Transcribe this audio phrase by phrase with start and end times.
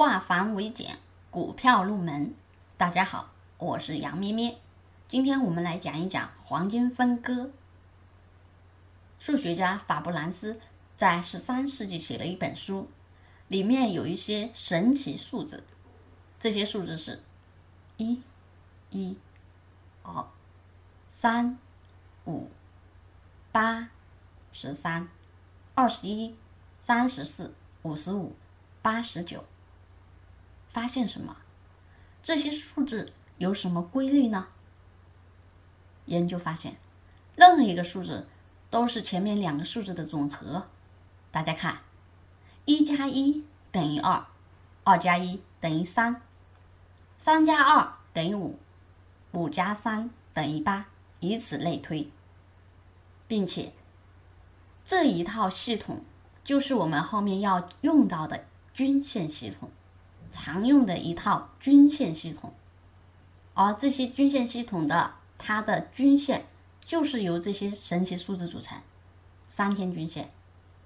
[0.00, 0.96] 化繁为简，
[1.30, 2.34] 股票入门。
[2.78, 4.56] 大家好，我是杨咩咩。
[5.06, 7.50] 今天我们来讲一讲黄金分割。
[9.18, 10.58] 数学家法布兰斯
[10.96, 12.88] 在十三世纪写了一本书，
[13.48, 15.62] 里面有一些神奇数字。
[16.38, 17.22] 这些数字是：
[17.98, 18.22] 一、
[18.88, 19.18] 一、
[20.02, 20.26] 二、
[21.04, 21.58] 三、
[22.24, 22.48] 五、
[23.52, 23.90] 八、
[24.50, 25.06] 十三、
[25.74, 26.34] 二十一、
[26.78, 28.34] 三十四、五十五、
[28.80, 29.44] 八十九。
[30.72, 31.36] 发现什么？
[32.22, 34.48] 这些数字有什么规律呢？
[36.06, 36.76] 研究发现，
[37.34, 38.26] 任何一个数字
[38.68, 40.66] 都是前面两个数字的总和。
[41.30, 41.78] 大家看，
[42.64, 44.26] 一加一等于二，
[44.84, 46.20] 二加一等于三，
[47.16, 48.58] 三加二等于五，
[49.32, 50.86] 五加三等于八，
[51.20, 52.10] 以此类推。
[53.26, 53.72] 并且，
[54.84, 56.02] 这一套系统
[56.42, 59.70] 就是我们后面要用到的均线系统。
[60.32, 62.52] 常用的一套均线系统，
[63.54, 66.46] 而这些均线系统的它的均线
[66.80, 68.78] 就是由这些神奇数字组成：
[69.46, 70.30] 三天均线、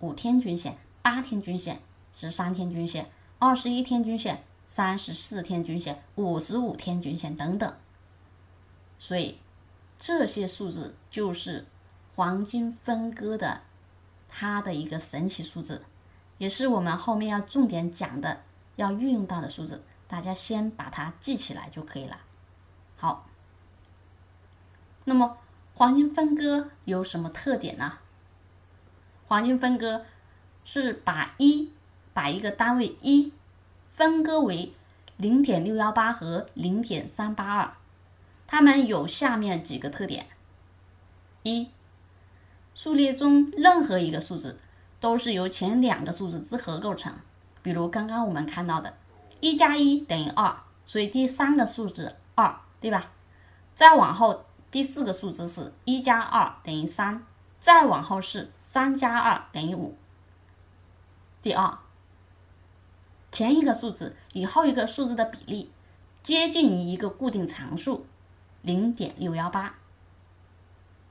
[0.00, 1.80] 五天均线、八天均线、
[2.14, 7.74] 十三天均线、二十一天均线、三十四天均线、五十五天均线等等。
[8.98, 9.38] 所以
[9.98, 11.66] 这些数字就是
[12.14, 13.62] 黄金分割的
[14.28, 15.84] 它的一个神奇数字，
[16.38, 18.42] 也是我们后面要重点讲的。
[18.82, 22.18] 要运用到的数字，大家先把它记起来就可以了。
[22.96, 23.28] 好，
[25.04, 25.38] 那么
[25.74, 27.98] 黄金分割有什么特点呢？
[29.26, 30.04] 黄金分割
[30.64, 31.70] 是把一
[32.12, 33.32] 把一个单位一
[33.94, 34.74] 分割为
[35.16, 37.72] 零点六幺八和零点三八二，
[38.46, 40.26] 它们有下面几个特点：
[41.42, 41.70] 一，
[42.74, 44.60] 数列中任何一个数字
[45.00, 47.14] 都是由前两个数字之和构成。
[47.62, 48.94] 比如刚刚我们看到的，
[49.40, 53.12] 一加一等于二，所以第三个数字二，对吧？
[53.74, 57.24] 再往后第四个数字是一加二等于三，
[57.60, 59.96] 再往后是三加二等于五。
[61.40, 61.78] 第二，
[63.30, 65.70] 前一个数字与后一个数字的比例
[66.22, 68.06] 接近于一个固定常数
[68.60, 69.74] 零点六幺八，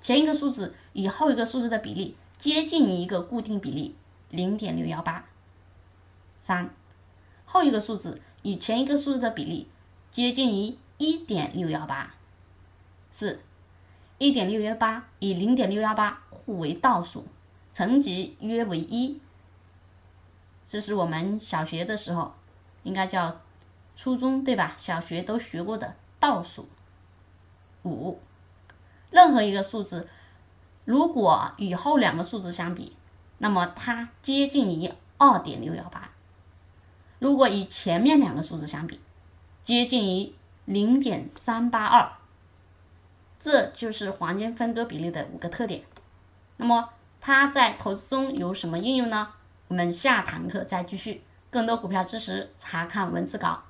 [0.00, 3.96] 前一个数字与后一个数字的比例接近于一个固定比例
[4.30, 5.24] 零点六幺八。
[6.40, 6.70] 三，
[7.44, 9.68] 后一个数字与前一个数字的比例
[10.10, 12.14] 接近于一点六幺八。
[13.10, 13.40] 四，
[14.18, 17.26] 一点六幺八与零点六幺八互为倒数，
[17.72, 19.20] 乘积约为一。
[20.66, 22.34] 这是我们小学的时候，
[22.82, 23.40] 应该叫
[23.96, 24.74] 初中对吧？
[24.76, 26.68] 小学都学过的倒数。
[27.84, 28.20] 五，
[29.10, 30.08] 任何一个数字
[30.84, 32.94] 如果与后两个数字相比，
[33.38, 36.10] 那么它接近于二点六幺八。
[37.28, 38.98] 如果与前面两个数字相比，
[39.62, 40.32] 接近于
[40.64, 42.10] 零点三八二，
[43.38, 45.82] 这就是黄金分割比例的五个特点。
[46.56, 46.88] 那么
[47.20, 49.28] 它在投资中有什么应用呢？
[49.68, 51.22] 我们下堂课再继续。
[51.50, 53.62] 更多股票知识，查看文字稿。